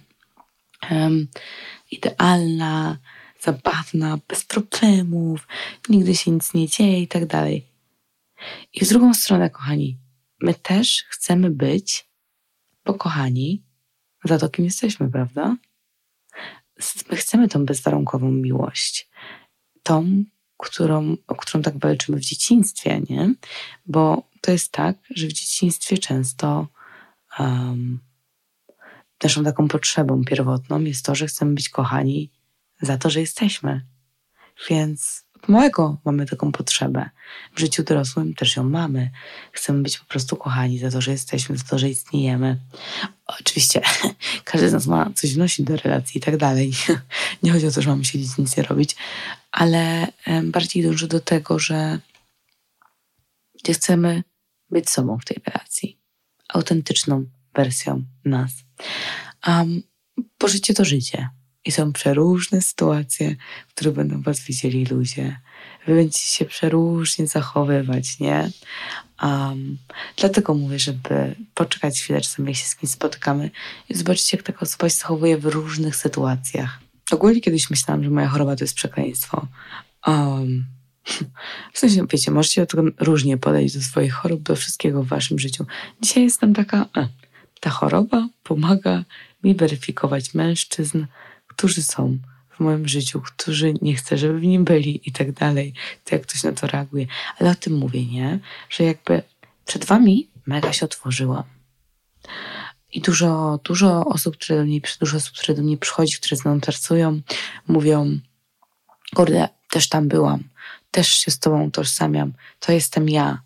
Um, 0.91 1.27
idealna, 1.91 2.97
zabawna, 3.41 4.19
bez 4.27 4.43
problemów, 4.45 5.47
nigdy 5.89 6.15
się 6.15 6.31
nic 6.31 6.53
nie 6.53 6.67
dzieje 6.67 7.01
i 7.01 7.07
tak 7.07 7.25
dalej. 7.25 7.65
I 8.73 8.85
z 8.85 8.89
drugą 8.89 9.13
stronę, 9.13 9.49
kochani, 9.49 9.97
my 10.41 10.53
też 10.53 11.05
chcemy 11.09 11.49
być 11.49 12.09
pokochani 12.83 13.63
za 14.23 14.37
to, 14.37 14.49
kim 14.49 14.65
jesteśmy, 14.65 15.11
prawda? 15.11 15.57
My 17.11 17.17
chcemy 17.17 17.47
tą 17.47 17.65
bezwarunkową 17.65 18.31
miłość. 18.31 19.09
Tą, 19.83 20.23
którą, 20.59 21.17
o 21.27 21.35
którą 21.35 21.61
tak 21.61 21.77
walczymy 21.77 22.17
w 22.17 22.25
dzieciństwie, 22.25 23.01
nie? 23.09 23.33
Bo 23.85 24.23
to 24.41 24.51
jest 24.51 24.71
tak, 24.71 24.97
że 25.09 25.27
w 25.27 25.33
dzieciństwie 25.33 25.97
często 25.97 26.67
um, 27.39 27.99
naszą 29.23 29.43
taką 29.43 29.67
potrzebą 29.67 30.23
pierwotną 30.23 30.79
jest 30.79 31.05
to, 31.05 31.15
że 31.15 31.27
chcemy 31.27 31.53
być 31.53 31.69
kochani 31.69 32.31
za 32.81 32.97
to, 32.97 33.09
że 33.09 33.19
jesteśmy. 33.19 33.85
Więc 34.69 35.25
małego 35.49 35.97
mamy 36.05 36.25
taką 36.25 36.51
potrzebę. 36.51 37.09
W 37.55 37.59
życiu 37.59 37.83
dorosłym 37.83 38.33
też 38.33 38.55
ją 38.55 38.63
mamy. 38.63 39.11
Chcemy 39.51 39.83
być 39.83 39.97
po 39.97 40.05
prostu 40.05 40.37
kochani 40.37 40.79
za 40.79 40.91
to, 40.91 41.01
że 41.01 41.11
jesteśmy, 41.11 41.57
za 41.57 41.63
to, 41.63 41.79
że 41.79 41.89
istniejemy. 41.89 42.57
Oczywiście 43.27 43.81
każdy 44.43 44.69
z 44.69 44.73
nas 44.73 44.87
ma 44.87 45.11
coś 45.15 45.33
wnosić 45.33 45.65
do 45.65 45.77
relacji 45.77 46.17
i 46.17 46.21
tak 46.21 46.37
dalej. 46.37 46.73
Nie 47.43 47.51
chodzi 47.51 47.67
o 47.67 47.71
to, 47.71 47.81
że 47.81 47.89
mamy 47.89 48.05
siedzieć 48.05 48.37
nic 48.37 48.57
nie 48.57 48.63
robić, 48.63 48.95
ale 49.51 50.07
bardziej 50.43 50.83
dąży 50.83 51.07
do 51.07 51.19
tego, 51.19 51.59
że 51.59 51.99
chcemy 53.73 54.23
być 54.69 54.89
sobą 54.89 55.17
w 55.17 55.25
tej 55.25 55.37
relacji. 55.45 55.99
Autentyczną 56.49 57.25
wersją 57.55 58.03
nas. 58.25 58.51
Um, 59.47 59.83
bo 60.39 60.47
życie 60.47 60.73
to 60.73 60.85
życie. 60.85 61.29
I 61.65 61.71
są 61.71 61.93
przeróżne 61.93 62.61
sytuacje, 62.61 63.35
w 63.67 63.73
których 63.73 63.93
będą 63.93 64.21
was 64.21 64.39
widzieli 64.39 64.85
ludzie. 64.85 65.39
Wy 65.87 65.95
będziecie 65.95 66.25
się 66.25 66.45
przeróżnie 66.45 67.27
zachowywać, 67.27 68.19
nie? 68.19 68.49
Um, 69.23 69.77
dlatego 70.17 70.53
mówię, 70.53 70.79
żeby 70.79 71.35
poczekać 71.53 72.01
chwilę, 72.01 72.21
czasami 72.21 72.47
jak 72.47 72.57
się 72.57 72.65
z 72.65 72.75
kimś 72.75 72.91
spotykamy 72.91 73.51
i 73.89 73.95
zobaczyć, 73.95 74.33
jak 74.33 74.43
taka 74.43 74.59
osoba 74.59 74.89
się 74.89 74.95
zachowuje 74.95 75.37
w 75.37 75.45
różnych 75.45 75.95
sytuacjach. 75.95 76.79
Ogólnie 77.11 77.41
kiedyś 77.41 77.69
myślałam, 77.69 78.03
że 78.03 78.09
moja 78.09 78.27
choroba 78.27 78.55
to 78.55 78.63
jest 78.63 78.75
przekleństwo, 78.75 79.47
Um, 80.07 80.65
w 81.73 81.79
sensie, 81.79 82.07
wiecie, 82.11 82.31
możecie 82.31 82.67
różnie 82.99 83.37
podejść 83.37 83.75
do 83.75 83.81
swoich 83.81 84.13
chorób, 84.13 84.41
do 84.41 84.55
wszystkiego 84.55 85.03
w 85.03 85.07
waszym 85.07 85.39
życiu. 85.39 85.65
Dzisiaj 86.01 86.23
jestem 86.23 86.53
taka, 86.53 86.85
ta 87.59 87.69
choroba 87.69 88.27
pomaga 88.43 89.03
mi 89.43 89.55
weryfikować 89.55 90.33
mężczyzn, 90.33 91.05
którzy 91.59 91.83
są 91.83 92.17
w 92.49 92.59
moim 92.59 92.87
życiu, 92.87 93.21
którzy 93.21 93.73
nie 93.81 93.95
chcę, 93.95 94.17
żeby 94.17 94.39
w 94.39 94.43
nim 94.43 94.63
byli 94.63 95.09
i 95.09 95.11
tak 95.11 95.31
dalej. 95.31 95.73
To 96.05 96.15
jak 96.15 96.23
ktoś 96.23 96.43
na 96.43 96.51
to 96.51 96.67
reaguje. 96.67 97.07
Ale 97.39 97.51
o 97.51 97.55
tym 97.55 97.73
mówię, 97.73 98.05
nie? 98.05 98.39
Że 98.69 98.83
jakby 98.83 99.21
przed 99.65 99.85
wami 99.85 100.29
mega 100.45 100.73
się 100.73 100.85
otworzyłam. 100.85 101.43
I 102.93 103.01
dużo, 103.01 103.59
dużo 103.63 104.05
osób, 104.05 104.37
które 104.37 104.59
do 104.59 104.65
mnie, 104.65 104.81
dużo 104.99 105.17
osób, 105.17 105.33
które 105.35 105.55
do 105.55 105.61
mnie 105.61 105.77
przychodzi, 105.77 106.17
które 106.17 106.37
z 106.37 106.45
mną 106.45 106.61
pracują, 106.61 107.21
mówią, 107.67 108.19
kurde, 109.15 109.49
też 109.69 109.89
tam 109.89 110.07
byłam, 110.07 110.43
też 110.91 111.07
się 111.07 111.31
z 111.31 111.39
tobą 111.39 111.63
utożsamiam, 111.63 112.33
to 112.59 112.71
jestem 112.71 113.09
ja 113.09 113.41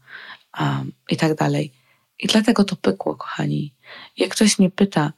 um, 0.59 0.91
i 1.09 1.17
tak 1.17 1.35
dalej. 1.35 1.73
I 2.19 2.27
dlatego 2.27 2.63
to 2.63 2.75
pykło, 2.75 3.15
kochani. 3.15 3.73
Jak 4.17 4.31
ktoś 4.31 4.59
mnie 4.59 4.71
pyta, 4.71 5.13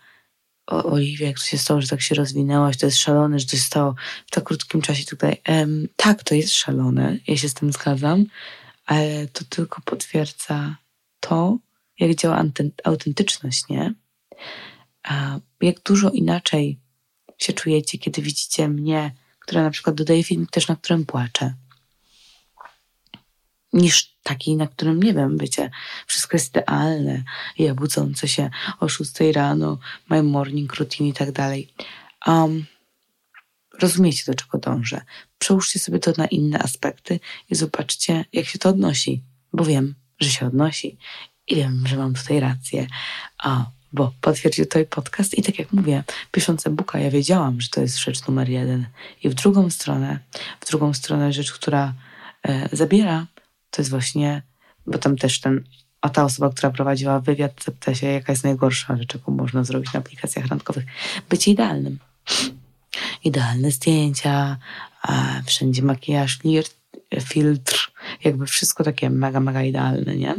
o 0.67 0.83
Oliwie, 0.83 1.25
jak 1.25 1.39
to 1.39 1.45
się 1.45 1.57
stało, 1.57 1.81
że 1.81 1.87
tak 1.87 2.01
się 2.01 2.15
rozwinęłaś, 2.15 2.77
to 2.77 2.85
jest 2.85 2.97
szalone, 2.97 3.39
że 3.39 3.45
to 3.45 3.51
się 3.51 3.63
stało 3.63 3.95
w 4.27 4.31
tak 4.31 4.43
krótkim 4.43 4.81
czasie 4.81 5.05
tutaj. 5.05 5.41
Um, 5.47 5.87
tak, 5.95 6.23
to 6.23 6.35
jest 6.35 6.53
szalone, 6.53 7.17
ja 7.27 7.37
się 7.37 7.49
z 7.49 7.53
tym 7.53 7.71
zgadzam, 7.71 8.25
ale 8.85 9.27
to 9.27 9.45
tylko 9.49 9.81
potwierdza 9.85 10.75
to, 11.19 11.57
jak 11.99 12.15
działa 12.15 12.43
autentyczność, 12.83 13.67
nie? 13.69 13.93
A 15.03 15.39
jak 15.61 15.81
dużo 15.83 16.09
inaczej 16.09 16.79
się 17.37 17.53
czujecie, 17.53 17.97
kiedy 17.97 18.21
widzicie 18.21 18.67
mnie, 18.67 19.11
która 19.39 19.63
na 19.63 19.69
przykład 19.69 19.95
dodaje 19.95 20.23
film 20.23 20.47
też, 20.51 20.67
na 20.67 20.75
którym 20.75 21.05
płaczę, 21.05 21.53
niż 23.75 24.15
taki, 24.23 24.55
na 24.55 24.67
którym, 24.67 25.03
nie 25.03 25.13
wiem, 25.13 25.37
wiecie, 25.37 25.71
wszystko 26.07 26.37
jest 26.37 26.49
idealne, 26.49 27.23
ja 27.57 27.75
budzące 27.75 28.27
się 28.27 28.49
o 28.79 28.89
6 28.89 29.11
rano, 29.33 29.77
my 30.09 30.23
morning 30.23 30.73
routine 30.75 31.09
i 31.09 31.13
tak 31.13 31.31
dalej. 31.31 31.73
Um, 32.27 32.65
rozumiecie, 33.81 34.23
do 34.27 34.33
czego 34.33 34.57
dążę. 34.57 35.01
Przełóżcie 35.39 35.79
sobie 35.79 35.99
to 35.99 36.13
na 36.17 36.25
inne 36.25 36.59
aspekty 36.59 37.19
i 37.49 37.55
zobaczcie, 37.55 38.25
jak 38.33 38.45
się 38.45 38.59
to 38.59 38.69
odnosi, 38.69 39.23
bo 39.53 39.65
wiem, 39.65 39.95
że 40.19 40.29
się 40.29 40.45
odnosi 40.45 40.97
i 41.47 41.55
wiem, 41.55 41.83
że 41.87 41.97
mam 41.97 42.13
tutaj 42.13 42.39
rację. 42.39 42.87
A, 43.37 43.65
bo 43.93 44.13
potwierdził 44.21 44.65
to 44.65 44.79
i 44.79 44.85
podcast 44.85 45.37
i 45.37 45.43
tak 45.43 45.59
jak 45.59 45.73
mówię, 45.73 46.03
pisząc 46.31 46.67
e-booka, 46.67 46.99
ja 46.99 47.11
wiedziałam, 47.11 47.61
że 47.61 47.69
to 47.69 47.81
jest 47.81 47.97
rzecz 47.97 48.27
numer 48.27 48.49
jeden. 48.49 48.85
I 49.23 49.29
w 49.29 49.33
drugą 49.33 49.69
stronę, 49.69 50.19
w 50.59 50.67
drugą 50.67 50.93
stronę 50.93 51.33
rzecz, 51.33 51.53
która 51.53 51.93
e, 52.43 52.69
zabiera, 52.71 53.27
to 53.75 53.81
jest 53.81 53.89
właśnie, 53.89 54.41
bo 54.87 54.97
tam 54.97 55.17
też 55.17 55.39
ten, 55.39 55.63
a 56.01 56.09
ta 56.09 56.23
osoba, 56.23 56.49
która 56.49 56.69
prowadziła 56.71 57.19
wywiad, 57.19 57.63
zapyta 57.65 57.95
się, 57.95 58.07
jaka 58.07 58.31
jest 58.31 58.43
najgorsza 58.43 58.97
rzecz, 58.97 59.13
jaką 59.13 59.31
można 59.31 59.63
zrobić 59.63 59.93
na 59.93 59.99
aplikacjach 59.99 60.47
randkowych. 60.47 60.85
Być 61.29 61.47
idealnym. 61.47 61.99
Idealne 63.23 63.71
zdjęcia, 63.71 64.57
wszędzie 65.45 65.81
makijaż, 65.81 66.39
filtr, 67.21 67.91
jakby 68.23 68.45
wszystko 68.45 68.83
takie 68.83 69.09
mega, 69.09 69.39
mega 69.39 69.63
idealne, 69.63 70.15
nie? 70.15 70.35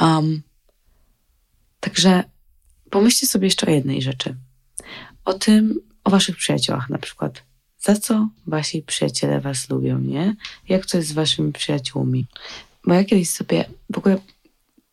Um, 0.00 0.42
także 1.80 2.24
pomyślcie 2.90 3.26
sobie 3.26 3.46
jeszcze 3.46 3.66
o 3.66 3.70
jednej 3.70 4.02
rzeczy. 4.02 4.36
O 5.24 5.34
tym, 5.34 5.80
o 6.04 6.10
waszych 6.10 6.36
przyjaciołach 6.36 6.90
na 6.90 6.98
przykład. 6.98 7.49
Za 7.80 7.96
co 7.96 8.28
wasi 8.46 8.82
przyjaciele 8.82 9.40
was 9.40 9.70
lubią, 9.70 9.98
nie? 9.98 10.36
Jak 10.68 10.86
to 10.86 10.96
jest 10.96 11.08
z 11.08 11.12
waszymi 11.12 11.52
przyjaciółmi? 11.52 12.26
Bo 12.86 12.94
ja 12.94 13.04
kiedyś 13.04 13.30
sobie, 13.30 13.64
w 13.90 13.98
ogóle 13.98 14.18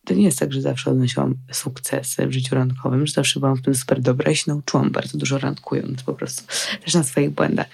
to 0.05 0.13
nie 0.13 0.23
jest 0.23 0.39
tak, 0.39 0.53
że 0.53 0.61
zawsze 0.61 0.91
odnosiłam 0.91 1.35
sukcesy 1.51 2.27
w 2.27 2.31
życiu 2.31 2.55
randkowym, 2.55 3.07
że 3.07 3.13
zawsze 3.13 3.39
byłam 3.39 3.55
w 3.55 3.61
tym 3.61 3.75
super 3.75 4.01
dobra 4.01 4.31
i 4.31 4.35
się 4.35 4.43
nauczyłam 4.47 4.91
bardzo 4.91 5.17
dużo 5.17 5.37
randkując 5.37 6.03
po 6.03 6.13
prostu, 6.13 6.43
też 6.83 6.93
na 6.93 7.03
swoich 7.03 7.29
błędach. 7.29 7.67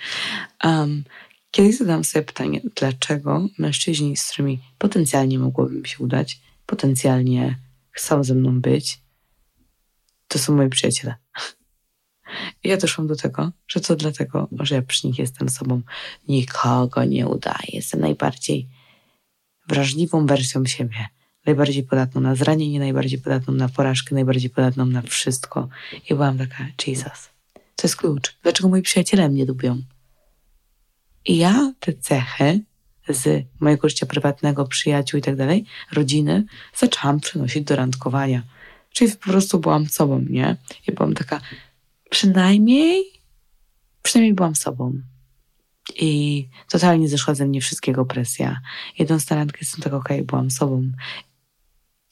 Um, 0.64 1.04
kiedyś 1.52 1.78
zadałam 1.78 2.04
sobie 2.04 2.26
pytanie, 2.26 2.62
dlaczego 2.76 3.48
mężczyźni, 3.58 4.18
z 4.18 4.30
którymi 4.30 4.60
potencjalnie 4.78 5.40
mogłoby 5.40 5.76
mi 5.76 5.88
się 5.88 6.04
udać, 6.04 6.42
potencjalnie 6.66 7.60
chcą 7.92 8.24
ze 8.24 8.36
mną 8.36 8.62
być, 8.62 9.00
to 10.28 10.40
są 10.40 10.56
moi 10.56 10.70
przyjaciele. 10.70 11.23
I 12.64 12.70
ja 12.70 12.78
doszłam 12.78 13.08
do 13.08 13.16
tego, 13.16 13.52
że 13.68 13.80
to 13.80 13.96
dlatego, 13.96 14.48
że 14.60 14.76
ja 14.76 14.82
przy 14.82 15.08
nich 15.08 15.20
jestem 15.20 15.50
sobą. 15.50 15.82
Nikogo 16.28 17.04
nie 17.04 17.28
udaję. 17.28 17.68
Jestem 17.74 18.00
najbardziej 18.00 18.70
wrażliwą 19.68 20.26
wersją 20.26 20.66
siebie. 20.66 21.06
Najbardziej 21.46 21.84
podatną 21.84 22.22
na 22.22 22.36
zranienie, 22.36 22.80
najbardziej 22.80 23.20
podatną 23.20 23.54
na 23.54 23.70
porażkę, 23.70 24.16
najbardziej 24.16 24.50
podatną 24.50 24.86
na 24.86 25.02
wszystko. 25.02 25.70
I 26.10 26.14
byłam 26.14 26.38
taka, 26.38 26.68
Jesus, 26.88 27.30
to 27.76 27.88
jest 27.88 27.96
klucz. 27.96 28.38
Dlaczego 28.44 28.70
moi 28.70 28.82
przyjaciele 28.82 29.30
mnie 29.30 29.46
lubią? 29.46 29.82
I 31.26 31.38
ja 31.38 31.74
te 31.80 31.94
cechy 31.94 32.62
z 33.10 33.46
mojego 33.60 33.90
życia 33.90 34.06
prywatnego, 34.06 34.66
przyjaciół 34.66 35.20
i 35.20 35.24
tak 35.24 35.36
dalej, 35.36 35.66
rodziny, 35.92 36.46
zaczęłam 36.76 37.20
przenosić 37.20 37.64
do 37.64 37.76
randkowania. 37.76 38.44
Czyli 38.94 39.12
po 39.12 39.30
prostu 39.30 39.60
byłam 39.60 39.90
sobą, 39.90 40.26
nie? 40.30 40.58
I 40.88 40.92
byłam 40.92 41.14
taka, 41.14 41.42
przynajmniej, 42.14 43.04
przynajmniej 44.04 44.34
byłam 44.34 44.56
sobą. 44.56 44.94
I 45.96 46.48
totalnie 46.70 47.10
zeszła 47.10 47.36
ze 47.36 47.46
mnie 47.46 47.62
wszystkiego 47.62 48.06
presja. 48.06 48.62
Jedną 49.00 49.18
na 49.30 49.36
randkę 49.36 49.58
jestem 49.62 49.82
tak 49.82 49.94
okej, 49.94 50.18
okay, 50.18 50.26
byłam 50.26 50.52
sobą. 50.52 50.92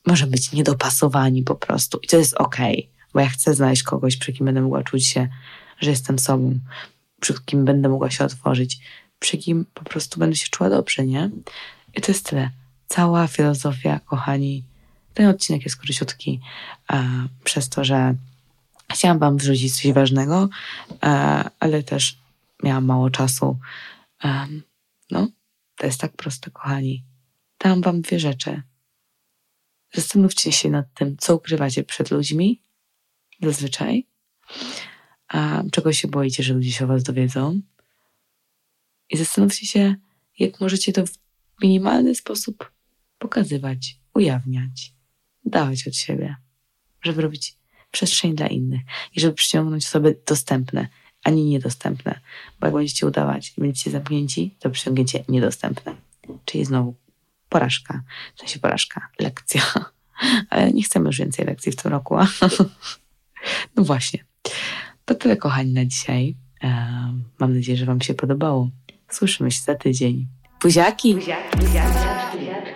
Może 0.08 0.28
być 0.28 0.52
niedopasowani 0.52 1.44
po 1.44 1.56
prostu. 1.56 2.00
I 2.04 2.08
to 2.08 2.18
jest 2.18 2.34
okej, 2.34 2.80
okay, 2.80 3.10
bo 3.14 3.20
ja 3.20 3.30
chcę 3.30 3.54
znaleźć 3.54 3.84
kogoś, 3.84 4.18
przy 4.18 4.34
kim 4.34 4.46
będę 4.46 4.62
mogła 4.62 4.84
czuć 4.84 5.08
się, 5.08 5.30
że 5.80 5.90
jestem 5.90 6.20
sobą, 6.20 6.60
przy 7.20 7.34
kim 7.46 7.66
będę 7.66 7.90
mogła 7.90 8.10
się 8.10 8.26
otworzyć, 8.26 8.80
przy 9.20 9.38
kim 9.38 9.66
po 9.74 9.84
prostu 9.84 10.20
będę 10.20 10.36
się 10.36 10.48
czuła 10.50 10.70
dobrze, 10.70 11.06
nie? 11.06 11.30
I 11.96 12.02
to 12.02 12.12
jest 12.12 12.30
tyle. 12.30 12.50
Cała 12.88 13.28
filozofia, 13.28 14.00
kochani. 14.00 14.64
Ten 15.14 15.28
odcinek 15.28 15.64
jest 15.64 15.78
króciutki, 15.78 16.40
a, 16.88 17.04
przez 17.44 17.70
to, 17.70 17.84
że 17.84 18.16
chciałam 18.94 19.20
Wam 19.20 19.38
wrzucić 19.38 19.82
coś 19.82 19.94
ważnego, 19.94 20.50
a, 21.02 21.50
ale 21.60 21.84
też 21.84 22.18
miałam 22.64 22.86
mało 22.86 23.10
czasu. 23.10 23.60
No, 25.12 25.28
to 25.76 25.86
jest 25.86 26.02
tak 26.02 26.12
proste, 26.12 26.52
kochani. 26.52 27.04
Dam 27.60 27.82
Wam 27.82 28.02
dwie 28.02 28.20
rzeczy. 28.20 28.62
Zastanówcie 29.94 30.52
się 30.52 30.70
nad 30.70 30.94
tym, 30.94 31.18
co 31.18 31.36
ukrywacie 31.36 31.84
przed 31.84 32.12
ludźmi 32.12 32.64
zazwyczaj, 33.42 34.08
czego 35.72 35.94
się 35.94 36.08
boicie, 36.08 36.44
że 36.44 36.54
ludzie 36.54 36.72
się 36.72 36.86
o 36.86 36.88
Was 36.88 37.04
dowiedzą 37.04 37.62
i 39.10 39.18
zastanówcie 39.18 39.68
się, 39.68 39.96
jak 40.40 40.62
możecie 40.62 40.94
to 40.94 41.06
w 41.06 41.12
minimalny 41.62 42.16
sposób 42.16 42.72
pokazywać, 43.18 44.00
ujawniać, 44.14 44.94
dawać 45.46 45.88
od 45.88 45.96
siebie, 45.96 46.36
żeby 47.02 47.22
robić 47.22 47.58
przestrzeń 47.92 48.36
dla 48.36 48.48
innych 48.48 48.82
i 49.16 49.20
żeby 49.20 49.34
przyciągnąć 49.34 49.86
osoby 49.86 50.20
dostępne, 50.28 50.88
a 51.24 51.30
nie 51.30 51.46
niedostępne. 51.46 52.20
Bo 52.60 52.68
jak 52.68 52.74
będziecie 52.74 53.08
udawać 53.08 53.54
i 53.58 53.62
będziecie 53.62 53.92
zamknięci, 53.92 54.56
to 54.60 54.70
przyciągniecie 54.70 55.24
niedostępne. 55.30 55.96
Czyli 56.46 56.66
znowu 56.66 56.96
porażka, 57.50 58.04
w 58.36 58.40
sensie 58.40 58.60
porażka, 58.60 59.08
lekcja. 59.20 59.62
Ale 60.50 60.72
nie 60.72 60.84
chcemy 60.84 61.08
już 61.08 61.18
więcej 61.18 61.46
lekcji 61.46 61.72
w 61.72 61.76
tym 61.76 61.92
roku. 61.92 62.18
A? 62.18 62.28
No 63.76 63.84
właśnie. 63.84 64.26
To 65.06 65.16
tyle, 65.16 65.38
kochani, 65.38 65.74
na 65.74 65.86
dzisiaj. 65.86 66.36
Mam 67.40 67.56
nadzieję, 67.56 67.78
że 67.78 67.86
Wam 67.86 68.02
się 68.02 68.14
podobało. 68.14 68.70
Słyszymy 69.10 69.52
się 69.52 69.62
za 69.62 69.76
tydzień. 69.76 70.28
Buziaki! 70.62 71.16
Buziaki, 71.16 71.58
buziaki. 71.58 72.71